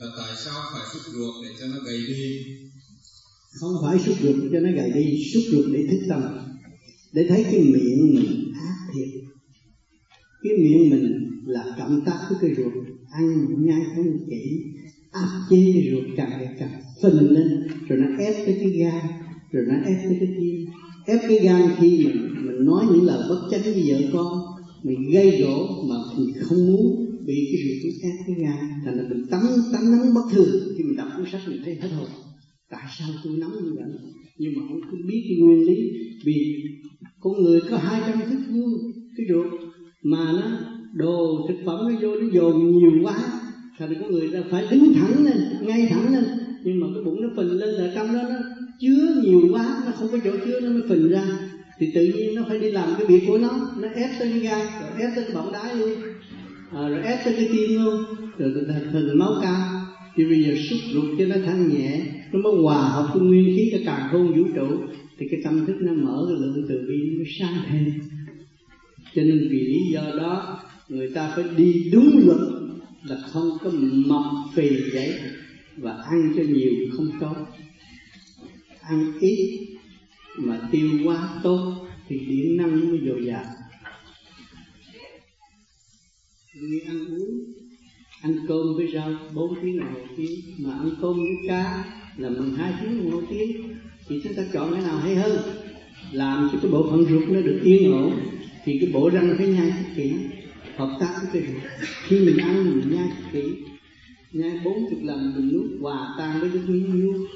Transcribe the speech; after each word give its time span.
là 0.00 0.06
tại 0.16 0.36
sao 0.44 0.54
phải 0.72 0.82
xúc 0.92 1.02
ruột 1.12 1.34
để 1.44 1.48
cho 1.60 1.66
nó 1.66 1.76
gầy 1.86 1.98
đi? 2.08 2.44
Không 3.60 3.72
phải 3.82 3.98
xúc 3.98 4.16
ruột 4.22 4.36
cho 4.52 4.60
nó 4.60 4.70
gầy 4.76 4.90
đi, 4.94 5.24
xúc 5.32 5.42
ruột 5.52 5.64
để 5.72 5.86
thức 5.90 6.06
tâm. 6.08 6.22
Để 7.12 7.26
thấy 7.28 7.44
cái 7.50 7.60
miệng 7.60 8.14
mình 8.14 8.52
ác 8.54 8.76
thiệt. 8.94 9.08
Cái 10.42 10.52
miệng 10.58 10.90
mình 10.90 11.30
là 11.46 11.74
cộng 11.78 12.04
tác 12.04 12.26
với 12.28 12.38
cái 12.40 12.50
ruột. 12.56 12.72
Ăn 13.10 13.46
nhai 13.66 13.80
không 13.96 14.28
kỹ, 14.30 14.62
áp 15.10 15.46
chế 15.50 15.90
ruột 15.90 16.04
càng 16.16 16.30
ngày 16.30 16.56
càng 16.58 16.82
phình 17.02 17.30
lên, 17.30 17.68
rồi 17.88 17.98
nó 17.98 18.06
ép 18.18 18.34
tới 18.46 18.56
cái 18.60 18.70
gan, 18.70 19.04
rồi 19.52 19.64
nó 19.68 19.74
ép 19.74 19.96
tới 20.04 20.16
cái 20.20 20.28
tim. 20.38 20.66
Ép 21.06 21.20
cái 21.28 21.38
gan 21.38 21.62
khi 21.80 22.04
mình 22.04 22.46
mình 22.46 22.64
nói 22.64 22.84
những 22.90 23.04
lời 23.04 23.28
bất 23.28 23.48
chánh 23.50 23.62
với 23.62 23.84
vợ 23.88 24.00
con, 24.12 24.38
mình 24.82 25.10
gây 25.12 25.42
gỗ 25.42 25.84
mà 25.88 25.96
mình 26.16 26.32
không 26.42 26.66
muốn 26.66 27.09
bị 27.30 27.38
cái 27.50 27.60
ruột 27.64 27.78
nó 28.02 28.08
ép 28.08 28.16
cái 28.26 28.36
ngài 28.38 28.58
thành 28.84 28.96
là 28.98 29.04
mình 29.10 29.22
tắm 29.30 29.42
tắm 29.72 29.82
nắng 29.92 30.14
bất 30.14 30.26
thường. 30.32 30.52
Khi 30.76 30.82
mình 30.84 30.96
đọc 30.96 31.08
cuốn 31.16 31.26
sách 31.32 31.40
mình 31.48 31.60
thấy 31.64 31.74
hết 31.74 31.88
hồn 31.96 32.08
tại 32.70 32.84
sao 32.98 33.08
tôi 33.24 33.32
nóng 33.38 33.52
như 33.64 33.72
vậy? 33.78 33.90
Nhưng 34.38 34.52
mà 34.56 34.62
không 34.68 35.06
biết 35.08 35.22
cái 35.28 35.36
nguyên 35.40 35.60
lý. 35.68 35.78
Vì 36.24 36.36
con 37.20 37.42
người 37.42 37.60
có 37.70 37.76
hai 37.76 38.00
trăm 38.06 38.18
thức 38.30 38.40
vuông. 38.52 38.72
Cái 39.16 39.26
ruột 39.30 39.60
mà 40.02 40.32
nó 40.32 40.46
đồ 40.94 41.46
thực 41.48 41.58
phẩm 41.66 41.78
nó 41.88 42.00
vô 42.02 42.16
nó 42.20 42.26
dồn 42.32 42.78
nhiều 42.78 42.92
quá, 43.02 43.18
thành 43.78 43.94
có 44.00 44.08
người 44.08 44.28
ta 44.32 44.42
phải 44.50 44.66
đứng 44.70 44.92
thẳng 44.94 45.24
lên, 45.24 45.38
ngay 45.62 45.86
thẳng 45.90 46.12
lên. 46.14 46.24
Nhưng 46.64 46.80
mà 46.80 46.86
cái 46.94 47.04
bụng 47.04 47.22
nó 47.22 47.28
phình 47.36 47.50
lên 47.50 47.74
ở 47.74 47.92
trong 47.94 48.14
đó 48.14 48.22
nó 48.30 48.36
chứa 48.80 49.22
nhiều 49.24 49.48
quá, 49.52 49.82
nó 49.86 49.92
không 49.92 50.08
có 50.12 50.18
chỗ 50.24 50.30
chứa, 50.46 50.60
nó 50.60 50.70
mới 50.70 50.82
phình 50.88 51.08
ra. 51.08 51.24
Thì 51.78 51.86
tự 51.94 52.02
nhiên 52.02 52.34
nó 52.34 52.42
phải 52.48 52.58
đi 52.58 52.70
làm 52.70 52.88
cái 52.98 53.06
việc 53.06 53.22
của 53.26 53.38
nó 53.38 53.72
nó 53.80 53.88
ép 53.88 54.10
tới 54.18 54.28
cái 54.30 54.40
gan 54.40 54.66
rồi 54.80 54.90
ép 55.00 55.10
tới 55.16 55.24
cái 55.24 55.34
bọng 55.34 55.52
đái 55.52 55.76
luôn 55.76 55.90
à, 57.20 57.24
tới 57.24 57.34
cái 57.36 57.48
tim 57.52 57.84
luôn. 57.84 58.04
Rồi 58.38 58.52
thành, 58.68 58.92
hình 58.92 59.18
máu 59.18 59.32
cao. 59.42 59.86
Thì 60.16 60.24
bây 60.24 60.42
giờ 60.42 60.54
xúc 60.70 60.78
ruột 60.92 61.18
cho 61.18 61.26
nó 61.26 61.36
thanh 61.46 61.68
nhẹ 61.68 62.00
nó 62.32 62.40
mới 62.40 62.62
hòa 62.62 62.88
hợp 62.88 63.10
với 63.14 63.22
nguyên 63.22 63.56
khí 63.56 63.68
cái 63.72 63.82
càng 63.86 64.08
khôn 64.12 64.26
vũ 64.26 64.44
trụ. 64.54 64.68
Thì 65.18 65.26
cái 65.30 65.40
tâm 65.44 65.66
thức 65.66 65.76
nó 65.80 65.92
mở 65.92 66.26
cái 66.28 66.36
lượng 66.40 66.66
từ 66.68 66.74
bi 66.88 67.16
nó 67.18 67.24
sáng 67.38 67.54
thêm 67.68 68.00
cho 69.14 69.22
nên 69.22 69.48
vì 69.50 69.58
lý 69.58 69.80
do 69.92 70.02
đó 70.16 70.58
người 70.88 71.08
ta 71.14 71.32
phải 71.36 71.44
đi 71.56 71.90
đúng 71.92 72.20
luật 72.26 72.38
là 73.04 73.16
không 73.32 73.50
có 73.62 73.70
mập 74.06 74.22
phì 74.54 74.68
vậy 74.92 75.14
và 75.76 75.92
ăn 75.92 76.32
cho 76.36 76.42
nhiều 76.42 76.72
không 76.96 77.10
tốt. 77.20 77.36
Ăn 78.80 79.12
ít 79.20 79.68
mà 80.36 80.68
tiêu 80.72 80.88
hóa 81.04 81.28
tốt 81.42 81.74
thì 82.08 82.18
điện 82.18 82.56
năng 82.56 82.90
mới 82.90 83.00
dồi 83.06 83.24
dào 83.26 83.44
như 86.54 86.80
ăn 86.86 87.06
uống, 87.06 87.52
ăn 88.22 88.36
cơm 88.48 88.76
với 88.76 88.88
rau. 88.94 89.12
Bốn 89.34 89.54
tiếng 89.62 89.78
là 89.78 89.84
một 89.84 90.06
tiếng. 90.16 90.40
Mà 90.58 90.72
ăn 90.72 90.90
cơm 91.00 91.16
với 91.16 91.36
cá 91.48 91.84
là 92.16 92.28
mình 92.28 92.54
hai 92.56 92.72
tiếng 92.80 92.98
là 92.98 93.14
một 93.14 93.22
tiếng. 93.30 93.62
Thì 94.08 94.20
chúng 94.24 94.34
ta 94.34 94.42
chọn 94.52 94.72
cái 94.72 94.82
nào 94.82 94.98
hay 94.98 95.14
hơn? 95.14 95.38
Làm 96.12 96.48
cho 96.52 96.58
cái 96.62 96.70
bộ 96.70 96.90
phận 96.90 97.04
ruột 97.04 97.28
nó 97.28 97.40
được 97.40 97.60
yên 97.64 97.92
ổn. 97.92 98.12
Thì 98.64 98.78
cái 98.80 98.90
bộ 98.92 99.10
răng 99.10 99.34
phải 99.38 99.46
nhai 99.46 99.70
thật 99.70 99.90
kỹ. 99.96 100.12
Hợp 100.76 100.96
tác 101.00 101.14
với 101.22 101.30
cái 101.32 101.52
ruột. 101.52 101.62
Khi 102.06 102.20
mình 102.20 102.36
ăn, 102.36 102.70
mình 102.70 102.96
nhai 102.96 103.08
thật 103.08 103.28
kỹ. 103.32 103.42
Nhai 104.32 104.60
bốn 104.64 104.90
chục 104.90 104.98
lần, 105.02 105.32
mình 105.36 105.52
nuốt 105.52 105.80
hòa 105.80 106.14
tan 106.18 106.40
với 106.40 106.50
cái 106.54 106.62
miếng 106.66 107.00
nuốt 107.00 107.30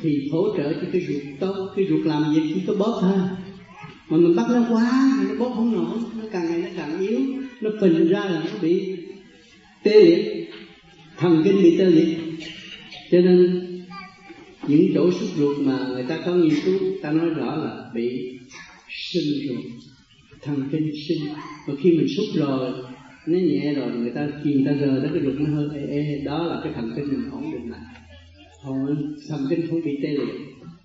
thì 0.00 0.28
hỗ 0.32 0.56
trợ 0.56 0.72
cho 0.72 0.88
cái 0.92 1.06
ruột 1.08 1.22
tốt. 1.40 1.72
Cái 1.76 1.86
ruột 1.90 2.06
làm 2.06 2.34
việc 2.34 2.42
chỉ 2.54 2.60
có 2.66 2.74
bóp 2.74 2.98
thôi 3.00 3.18
mà 4.08 4.16
mình 4.16 4.36
bắt 4.36 4.46
nó 4.50 4.66
quá 4.70 5.16
thì 5.20 5.26
nó 5.28 5.44
bóp 5.44 5.52
không 5.54 5.72
nổi 5.72 5.97
phình 7.80 8.08
ra 8.08 8.24
là 8.24 8.42
nó 8.44 8.58
bị 8.62 8.96
tê 9.82 10.04
liệt 10.04 10.48
thần 11.16 11.42
kinh 11.44 11.62
bị 11.62 11.78
tê 11.78 11.84
liệt. 11.84 12.18
Cho 13.10 13.20
nên 13.20 13.64
những 14.68 14.90
chỗ 14.94 15.10
xúc 15.12 15.28
ruột 15.36 15.58
mà 15.60 15.86
người 15.92 16.02
ta 16.02 16.18
có 16.26 16.34
nghiên 16.34 16.54
cứu 16.64 16.78
ta 17.02 17.12
nói 17.12 17.30
rõ 17.30 17.56
là 17.56 17.90
bị 17.94 18.38
sinh 18.90 19.48
ruột 19.48 19.64
thần 20.42 20.68
kinh 20.72 20.92
sinh. 21.08 21.18
Và 21.66 21.74
khi 21.82 21.90
mình 21.90 22.06
xúc 22.16 22.26
rồi 22.34 22.72
nó 23.26 23.38
nhẹ 23.38 23.74
rồi 23.74 23.90
người 23.92 24.10
ta 24.10 24.28
khi 24.44 24.54
người 24.54 24.64
ta 24.66 24.72
rờ 24.80 25.00
tới 25.02 25.10
cái 25.14 25.22
ruột 25.24 25.34
nó 25.40 25.56
hơi 25.56 25.68
ê, 25.74 25.86
ê 25.86 26.22
đó 26.24 26.46
là 26.46 26.60
cái 26.64 26.72
thần 26.76 26.92
kinh 26.96 27.08
mình 27.08 27.30
ổn 27.30 27.52
định 27.52 27.70
lại. 27.70 27.80
Còn 28.64 29.16
thần 29.28 29.46
kinh 29.50 29.66
không 29.70 29.80
bị 29.84 29.98
tê 30.02 30.08
liệt. 30.08 30.34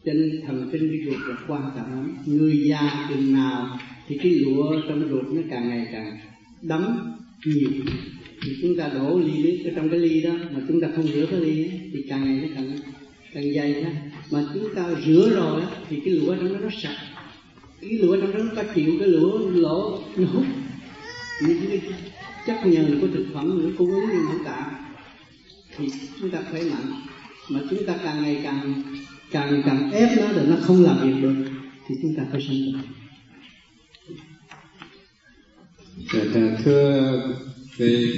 Cho 0.05 0.13
nên 0.13 0.41
thần 0.47 0.69
kinh 0.71 0.89
cái 0.89 0.99
ruột 1.05 1.29
là 1.29 1.35
quan 1.47 1.61
trọng 1.75 1.91
lắm. 1.91 2.17
Người 2.25 2.63
già 2.69 3.07
chừng 3.09 3.33
nào 3.33 3.79
thì 4.07 4.17
cái 4.17 4.31
lụa 4.31 4.81
trong 4.87 5.09
ruột 5.09 5.25
nó 5.33 5.41
càng 5.49 5.69
ngày 5.69 5.87
càng 5.91 6.17
đấm 6.63 7.13
nhiều 7.45 7.69
thì 8.41 8.51
chúng 8.61 8.77
ta 8.77 8.87
đổ 8.87 9.19
ly 9.19 9.43
nước 9.43 9.57
ở 9.65 9.71
trong 9.75 9.89
cái 9.89 9.99
ly 9.99 10.21
đó 10.21 10.31
mà 10.51 10.59
chúng 10.67 10.81
ta 10.81 10.87
không 10.95 11.07
rửa 11.07 11.25
cái 11.31 11.39
ly 11.39 11.63
ấy, 11.63 11.79
thì 11.93 12.05
càng 12.09 12.25
ngày 12.25 12.35
nó 12.41 12.47
càng 12.55 12.71
càng 13.33 13.53
dày 13.53 13.73
đó 13.73 13.89
mà 14.31 14.45
chúng 14.53 14.75
ta 14.75 14.89
rửa 15.05 15.29
rồi 15.35 15.61
đó, 15.61 15.71
thì 15.89 15.99
cái 16.05 16.13
lụa 16.13 16.35
trong 16.35 16.53
đó 16.53 16.59
nó 16.61 16.69
sạch. 16.81 16.97
Cái 17.81 17.91
lụa 17.91 18.21
trong 18.21 18.31
đó 18.33 18.39
nó 18.43 18.51
có 18.55 18.63
chịu 18.75 18.93
cái 18.99 19.07
lụa 19.07 19.49
lỗ 19.49 19.99
nó 20.17 20.27
hút 20.27 20.45
những 21.47 21.57
cái 21.69 21.81
chất 22.47 22.65
nhờn 22.65 22.99
của 23.01 23.07
thực 23.07 23.25
phẩm 23.33 23.63
nó 23.63 23.69
cung 23.77 23.91
ứng 23.91 24.09
như 24.09 24.21
ngũ 24.23 24.43
cả. 24.45 24.71
Thì 25.77 25.87
chúng 26.19 26.29
ta 26.29 26.39
khỏe 26.51 26.61
mạnh. 26.61 26.91
Mà 27.49 27.59
chúng 27.69 27.85
ta 27.85 27.95
càng 28.03 28.23
ngày 28.23 28.41
càng 28.43 28.83
càng 29.31 29.61
càng 29.65 29.91
ép 29.91 30.17
nó 30.17 30.33
rồi 30.33 30.45
nó 30.47 30.55
không 30.61 30.83
làm 30.83 30.97
việc 31.03 31.21
được 31.21 31.35
thì 31.87 31.95
chúng 32.01 32.15
ta 32.15 32.23
phải 32.31 32.41
sanh 32.41 32.57
bệnh 32.65 33.02
Dạ, 36.33 36.41
thưa 36.65 37.11
về 37.77 38.13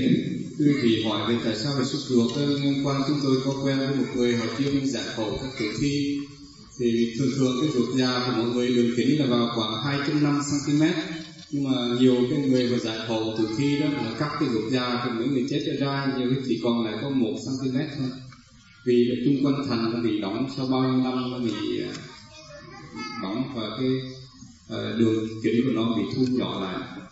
quý 0.59 0.73
vị 0.83 1.03
hỏi 1.03 1.33
về 1.33 1.39
tại 1.45 1.55
sao 1.55 1.73
về 1.77 1.83
xúc 1.83 2.01
ruột 2.07 2.37
liên 2.37 2.85
quan 2.85 3.01
chúng 3.07 3.17
tôi 3.23 3.37
có 3.45 3.53
quen 3.63 3.77
với 3.77 3.95
một 3.95 4.05
người 4.15 4.35
họ 4.35 4.45
chuyên 4.57 4.87
giải 4.87 5.03
phẫu 5.17 5.37
các 5.41 5.49
tử 5.59 5.65
thi. 5.81 6.17
Thì 6.79 7.13
thường 7.19 7.29
thường 7.37 7.57
cái 7.61 7.69
ruột 7.73 7.95
già 7.95 8.23
của 8.25 8.33
mọi 8.37 8.45
người 8.45 8.75
đường 8.75 8.91
kính 8.97 9.19
là 9.19 9.25
vào 9.25 9.49
khoảng 9.55 9.99
2.5 9.99 10.41
cm 10.41 10.83
nhưng 11.51 11.63
mà 11.63 11.71
nhiều 11.99 12.15
cái 12.29 12.39
người 12.39 12.69
mà 12.71 12.77
giải 12.77 12.97
phẫu 13.07 13.35
tử 13.37 13.47
thi 13.57 13.79
đó 13.79 13.87
là 13.87 14.15
cắt 14.19 14.29
cái 14.39 14.49
ruột 14.49 14.71
già 14.71 15.01
của 15.05 15.11
những 15.19 15.33
người 15.33 15.45
chết 15.49 15.77
ra 15.79 16.13
nhiều 16.17 16.29
cái 16.29 16.43
chỉ 16.47 16.59
còn 16.63 16.85
lại 16.85 16.95
có 17.01 17.09
một 17.09 17.33
cm 17.45 17.77
thôi. 17.97 18.09
Vì 18.85 19.21
trung 19.25 19.45
quanh 19.45 19.67
thành 19.69 19.91
nó 19.93 19.99
bị 19.99 20.19
đóng 20.19 20.47
sau 20.57 20.67
bao 20.67 20.81
nhiêu 20.81 21.03
năm 21.03 21.31
nó 21.31 21.39
bị 21.39 21.81
à, 21.81 21.91
đóng 23.21 23.43
và 23.55 23.69
cái 23.79 23.89
à, 24.69 24.95
đường 24.99 25.27
kính 25.43 25.61
của 25.65 25.71
nó 25.73 25.97
bị 25.97 26.03
thu 26.15 26.25
nhỏ 26.37 26.61
lại 26.61 27.04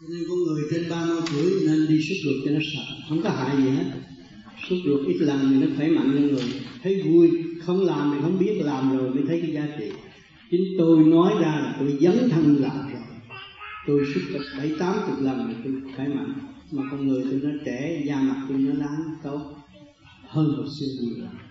cho 0.00 0.06
nên 0.08 0.24
con 0.28 0.38
người 0.38 0.62
trên 0.70 0.90
30 0.90 1.20
tuổi 1.32 1.52
nên 1.66 1.86
đi 1.88 2.00
xúc 2.02 2.16
ruột 2.24 2.34
cho 2.44 2.50
nó 2.50 2.60
sạch. 2.74 3.06
Không 3.08 3.22
có 3.22 3.30
hại 3.30 3.56
gì 3.56 3.70
hết. 3.70 3.84
Xúc 4.68 4.78
ruột 4.86 5.06
ít 5.06 5.16
làm 5.20 5.40
thì 5.50 5.66
nó 5.66 5.66
khỏe 5.76 5.88
mạnh 5.88 6.12
cho 6.14 6.20
người. 6.20 6.52
Thấy 6.82 7.02
vui, 7.02 7.30
không 7.60 7.84
làm 7.84 8.12
thì 8.14 8.18
không 8.22 8.38
biết 8.38 8.60
làm 8.64 8.98
rồi 8.98 9.14
mới 9.14 9.24
thấy 9.28 9.40
cái 9.40 9.52
giá 9.52 9.68
trị. 9.78 9.90
Chính 10.50 10.64
tôi 10.78 11.04
nói 11.04 11.32
ra 11.40 11.48
là 11.48 11.76
tôi 11.80 11.98
dấn 12.00 12.30
thân 12.30 12.56
làm 12.60 12.92
rồi 12.92 13.02
tôi 13.86 14.04
xúc 14.14 14.22
được 14.32 14.44
bảy, 14.58 14.72
tám 14.78 14.94
chục 15.06 15.22
lần 15.22 15.48
thì 15.48 15.54
tôi 15.64 15.92
khỏe 15.96 16.08
mạnh. 16.08 16.34
Mà 16.70 16.82
con 16.90 17.08
người 17.08 17.24
tôi 17.30 17.40
nó 17.42 17.50
trẻ, 17.64 18.02
da 18.06 18.20
mặt 18.20 18.46
tôi 18.48 18.58
nó 18.58 18.72
láng 18.74 19.14
tốt. 19.22 19.54
Hơn 20.28 20.54
hồi 20.56 20.66
xưa 20.80 20.86
nhiều 21.00 21.24
lắm 21.24 21.49